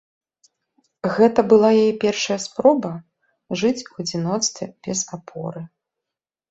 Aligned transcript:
Гэта 1.17 1.39
была 1.53 1.69
яе 1.83 1.93
першая 2.05 2.39
спроба 2.47 2.91
жыць 3.63 3.79
у 3.93 4.03
адзіноцтве 4.07 4.65
без 4.91 4.99
апоры. 5.21 5.61